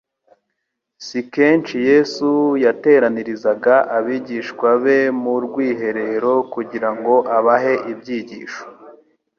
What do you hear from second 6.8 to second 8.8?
ngo abahe ibyigisho.